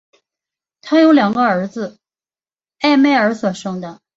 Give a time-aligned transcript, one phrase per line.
[0.81, 1.99] 她有两个儿子
[2.79, 4.01] 艾麦尔所生的。